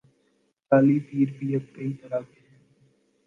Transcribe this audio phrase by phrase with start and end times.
[0.71, 2.57] جعلی پیر بھی اب کئی طرح کے ہیں۔